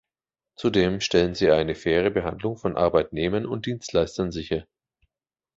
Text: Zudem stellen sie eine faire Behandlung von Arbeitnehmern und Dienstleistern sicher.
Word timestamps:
Zudem 0.55 0.99
stellen 0.99 1.35
sie 1.35 1.51
eine 1.51 1.75
faire 1.75 2.09
Behandlung 2.09 2.57
von 2.57 2.75
Arbeitnehmern 2.75 3.45
und 3.45 3.67
Dienstleistern 3.67 4.31
sicher. 4.31 4.65